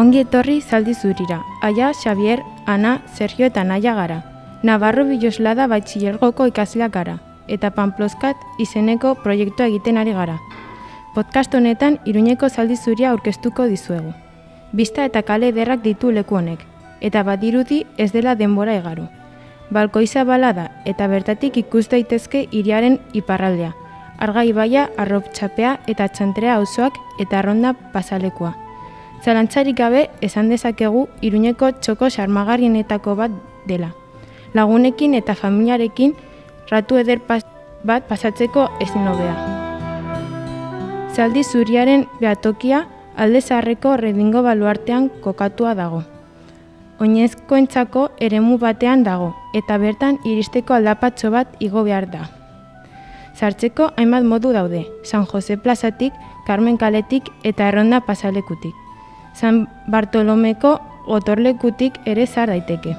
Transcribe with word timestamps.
Ongi 0.00 0.22
etorri 0.24 0.62
zaldi 0.62 0.94
zurira, 0.94 1.42
aia, 1.60 1.90
Xavier, 1.92 2.40
Ana, 2.64 3.02
Sergio 3.12 3.44
eta 3.50 3.64
Naia 3.68 3.92
gara. 3.94 4.22
Navarro 4.62 5.02
Biloslada 5.04 5.66
batxilergoko 5.68 6.46
ikasleak 6.48 6.94
gara, 6.94 7.18
eta 7.48 7.68
Pamploskat 7.76 8.62
izeneko 8.64 9.12
proiektua 9.24 9.66
egiten 9.68 9.98
ari 10.00 10.14
gara. 10.16 10.38
Podcast 11.14 11.54
honetan 11.54 11.98
Iruñeko 12.06 12.48
zaldi 12.48 12.78
zuria 12.78 13.10
aurkeztuko 13.10 13.66
dizuegu. 13.68 14.14
Bista 14.72 15.04
eta 15.04 15.20
kale 15.20 15.52
derrak 15.52 15.84
ditu 15.84 16.14
leku 16.16 16.40
honek, 16.40 16.64
eta 17.02 17.22
badirudi 17.22 17.82
ez 17.98 18.08
dela 18.16 18.34
denbora 18.40 18.78
egaru. 18.80 19.04
Balkoiza 19.68 20.24
balada 20.24 20.70
eta 20.86 21.10
bertatik 21.12 21.60
ikus 21.60 21.90
daitezke 21.92 22.46
iriaren 22.50 22.98
iparraldea, 23.12 23.74
arga 24.16 24.48
ibaia, 24.48 24.88
arroptxapea 24.96 25.76
eta 25.86 26.08
txantrea 26.08 26.56
auzoak 26.56 26.96
eta 27.20 27.44
arronda 27.44 27.76
pasalekua. 27.92 28.56
Zalantzarik 29.24 29.76
gabe 29.76 30.08
esan 30.24 30.48
dezakegu 30.48 31.06
Iruñeko 31.20 31.72
txoko 31.80 32.08
sarmagarrienetako 32.10 33.16
bat 33.16 33.34
dela. 33.66 33.92
Lagunekin 34.54 35.14
eta 35.14 35.34
familiarekin 35.36 36.14
ratu 36.70 36.96
eder 36.96 37.20
pas 37.20 37.44
bat 37.84 38.06
pasatzeko 38.08 38.68
ezin 38.80 39.08
hobea. 39.08 39.36
Zaldi 41.12 41.44
zuriaren 41.44 42.06
beatokia 42.20 42.86
alde 43.16 43.40
zaharreko 43.40 43.96
redingo 44.00 44.42
baluartean 44.42 45.10
kokatua 45.20 45.74
dago. 45.74 46.02
Oinezkoentzako 47.00 48.10
eremu 48.20 48.58
batean 48.58 49.04
dago 49.04 49.34
eta 49.56 49.78
bertan 49.78 50.20
iristeko 50.24 50.76
aldapatxo 50.76 51.30
bat 51.34 51.56
igo 51.60 51.84
behar 51.84 52.08
da. 52.10 52.28
Sartzeko 53.36 53.92
hainbat 53.96 54.24
modu 54.24 54.52
daude, 54.52 54.86
San 55.04 55.24
Jose 55.24 55.56
plazatik, 55.56 56.12
Carmen 56.46 56.76
kaletik 56.76 57.28
eta 57.44 57.68
erronda 57.68 58.00
pasalekutik. 58.04 58.79
San 59.34 59.68
Bartolomeko 59.86 60.78
gotorlekutik 61.06 62.00
ere 62.06 62.26
zar 62.26 62.48
daiteke. 62.48 62.96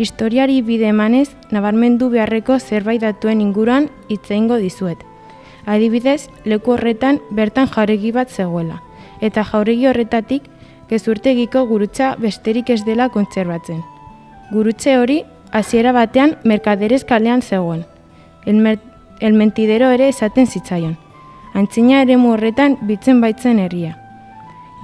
Historiari 0.00 0.62
bide 0.64 0.86
emanez, 0.88 1.28
nabarmendu 1.52 2.06
beharreko 2.08 2.56
zerbait 2.58 3.02
datuen 3.02 3.42
inguruan 3.44 3.90
hitz 4.08 4.30
egingo 4.30 4.56
dizuet. 4.56 5.02
Adibidez, 5.66 6.30
leku 6.48 6.72
horretan 6.72 7.18
bertan 7.36 7.68
jauregi 7.68 8.12
bat 8.16 8.32
zegoela, 8.32 8.80
eta 9.20 9.44
jauregi 9.44 9.90
horretatik 9.90 10.48
gezurtegiko 10.90 11.64
gurutza 11.66 12.14
besterik 12.18 12.70
ez 12.70 12.82
dela 12.84 13.08
kontserbatzen. 13.08 13.82
Gurutze 14.50 14.96
hori, 14.98 15.22
hasiera 15.52 15.92
batean 15.92 16.36
merkaderez 16.44 17.04
kalean 17.04 17.42
zegoen. 17.42 17.84
El, 18.46 19.34
mentidero 19.34 19.90
ere 19.90 20.08
esaten 20.08 20.46
zitzaion. 20.46 20.96
Antzina 21.54 22.00
ere 22.02 22.16
horretan 22.16 22.78
bitzen 22.88 23.20
baitzen 23.20 23.58
herria. 23.58 23.96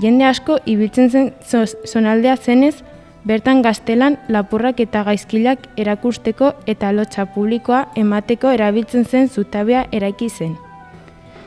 Jende 0.02 0.26
asko 0.28 0.58
ibiltzen 0.66 1.10
zen 1.10 1.32
zonaldea 1.86 2.36
zenez, 2.36 2.82
bertan 3.24 3.62
gaztelan 3.62 4.18
lapurrak 4.28 4.80
eta 4.80 5.02
gaizkilak 5.02 5.66
erakusteko 5.76 6.52
eta 6.66 6.92
lotxa 6.92 7.26
publikoa 7.34 7.86
emateko 7.96 8.52
erabiltzen 8.54 9.04
zen 9.04 9.28
zutabea 9.28 9.86
eraiki 9.90 10.28
zen. 10.28 10.56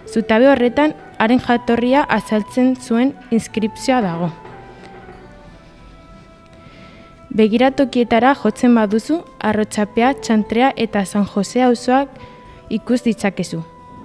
Zutabe 0.10 0.50
horretan, 0.50 0.96
haren 1.20 1.40
jatorria 1.40 2.04
azaltzen 2.10 2.76
zuen 2.76 3.14
inskripzioa 3.32 4.02
dago. 4.02 4.32
Begiratokietara 7.30 8.34
jotzen 8.34 8.74
baduzu, 8.74 9.20
arrotxapea, 9.40 10.16
txantrea 10.18 10.72
eta 10.76 11.04
San 11.06 11.28
Jose 11.30 11.62
auzoak 11.62 12.10
ikus 12.74 13.04
ditzakezu. 13.06 13.62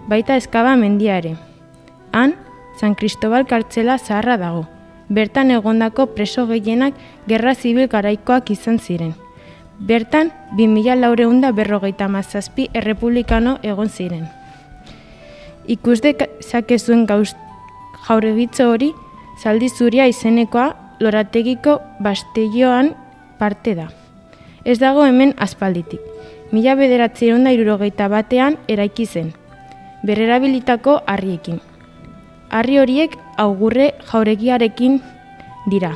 Baita 0.09 0.37
eskaba 0.37 0.75
mendiare. 0.77 1.37
Han, 2.13 2.34
San 2.77 2.95
Cristobal 2.95 3.47
kartzela 3.49 3.97
zaharra 3.99 4.37
dago. 4.37 4.67
Bertan 5.09 5.51
egondako 5.51 6.07
preso 6.15 6.45
gehienak 6.47 6.95
gerra 7.27 7.55
zibil 7.55 7.89
garaikoak 7.89 8.51
izan 8.51 8.79
ziren. 8.79 9.15
Bertan, 9.79 10.31
2000 10.59 10.97
laureunda 11.01 11.53
berrogeita 11.53 12.09
mazazpi 12.09 12.69
errepublikano 12.75 13.57
egon 13.63 13.89
ziren. 13.89 14.29
Ikus 15.67 16.03
dezakezuen 16.05 17.07
gauz 17.07 17.33
jauregitzo 18.07 18.69
hori, 18.71 18.93
zaldi 19.41 19.71
zuria 19.73 20.07
izenekoa 20.13 20.75
lorategiko 21.01 21.81
bastelioan 22.05 22.93
parte 23.44 23.75
da. 23.75 23.91
Ez 24.65 24.78
dago 24.81 25.05
hemen 25.05 25.34
aspalditik. 25.37 26.00
Mila 26.53 26.78
bederatzeron 26.81 27.44
da 27.44 27.53
irurogeita 27.53 28.09
batean 28.09 28.56
eraiki 28.72 29.05
zen. 29.05 29.34
Berrerabilitako 30.09 31.00
harriekin. 31.06 31.60
Harri 32.49 32.78
horiek 32.81 33.19
augurre 33.37 33.93
jauregiarekin 34.09 35.00
dira. 35.69 35.93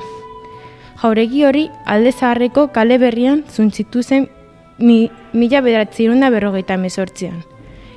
Jauregi 1.00 1.44
hori 1.48 1.64
alde 1.86 2.12
zaharreko 2.12 2.68
kale 2.74 2.98
berrian 2.98 3.44
zuntzitu 3.48 4.02
zen 4.02 4.28
mi, 4.78 5.10
mila 5.32 5.62
bederatzeron 5.64 6.20
da 6.20 6.30
berrogeita 6.34 6.76
mesortzean. 6.76 7.44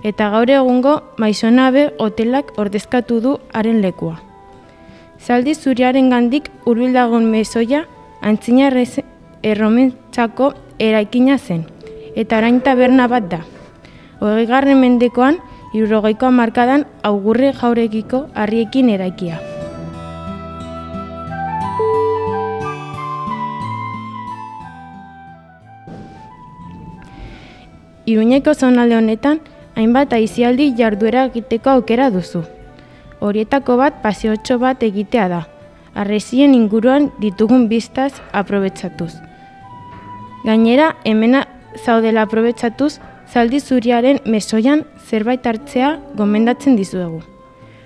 Eta 0.08 0.30
gaur 0.34 0.50
egungo 0.50 1.00
maizonabe 1.18 1.90
hotelak 2.00 2.54
ordezkatu 2.58 3.20
du 3.22 3.40
haren 3.54 3.82
lekua. 3.82 4.20
Zaldi 5.20 5.56
zuriaren 5.56 6.10
gandik 6.10 6.48
urbildagon 6.66 7.28
mesoia 7.30 7.88
antzina 8.22 8.70
erromentzako 9.44 10.54
eraikina 10.80 11.38
zen, 11.38 11.66
eta 12.16 12.38
orain 12.38 12.62
taberna 12.62 13.08
bat 13.08 13.30
da. 13.30 13.42
Hogei 14.22 14.76
mendekoan, 14.76 15.38
irurogeiko 15.74 16.32
markadan 16.32 16.86
augurre 17.04 17.54
jauregiko 17.54 18.28
harriekin 18.36 18.90
eraikia. 18.90 19.40
Iruñeko 28.06 28.54
zonalde 28.54 28.98
honetan, 28.98 29.40
hainbat 29.76 30.14
aizialdi 30.14 30.74
jarduera 30.78 31.26
egiteko 31.30 31.70
aukera 31.70 32.10
duzu. 32.10 32.44
Horietako 33.22 33.78
bat 33.78 34.02
paseotxo 34.04 34.58
bat 34.60 34.84
egitea 34.84 35.28
da, 35.30 35.42
arrezien 35.96 36.56
inguruan 36.58 37.12
ditugun 37.22 37.68
biztaz 37.70 38.14
aprobetsatuz. 38.34 39.31
Gainera, 40.44 40.96
hemena 41.06 41.48
zaudela 41.86 42.24
aprobetsatuz, 42.26 42.96
zaldi 43.32 43.60
zuriaren 43.60 44.20
mesoian 44.26 44.86
zerbait 45.08 45.46
hartzea 45.46 46.00
gomendatzen 46.18 46.76
dizuegu. 46.76 47.22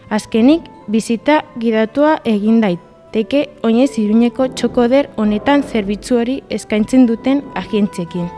Azkenik, 0.09 0.63
bizita 0.87 1.41
gidatua 1.59 2.19
egin 2.23 2.61
daiteke 2.63 3.49
oinez 3.63 3.97
iruñeko 3.99 4.47
txokoder 4.53 5.09
honetan 5.17 5.63
zerbitzu 5.63 6.21
hori 6.21 6.39
eskaintzen 6.49 7.05
duten 7.09 7.43
agentziekin. 7.55 8.31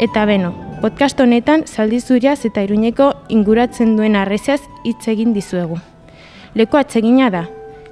Eta 0.00 0.24
beno, 0.24 0.54
podcast 0.80 1.20
honetan 1.20 1.66
zaldi 1.68 2.00
zuriaz 2.00 2.38
eta 2.48 2.64
iruñeko 2.64 3.12
inguratzen 3.28 3.98
duen 4.00 4.16
arreziaz 4.16 4.62
hitz 4.82 5.02
egin 5.12 5.34
dizuegu. 5.36 5.76
Leko 6.54 6.78
atsegina 6.78 7.30
da, 7.30 7.44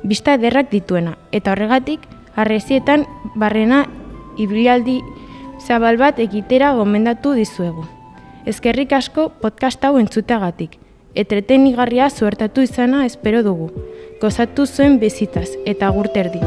bista 0.02 0.34
ederrak 0.34 0.70
dituena, 0.70 1.16
eta 1.32 1.52
horregatik, 1.52 2.00
arrezietan 2.36 3.04
barrena 3.34 3.84
ibrialdi 4.38 5.00
zabal 5.60 5.98
bat 5.98 6.18
egitera 6.22 6.72
gomendatu 6.74 7.34
dizuegu. 7.38 7.86
Ezkerrik 8.46 8.94
asko 8.96 9.28
podcast 9.42 9.84
hau 9.84 9.96
entzutagatik, 10.00 10.78
etreten 11.14 11.66
igarria 11.66 12.10
zuertatu 12.10 12.62
izana 12.62 13.04
espero 13.06 13.42
dugu. 13.42 13.70
Gozatu 14.22 14.66
zuen 14.66 14.98
bezitaz 14.98 15.50
eta 15.66 15.90
gurterdi. 15.94 16.42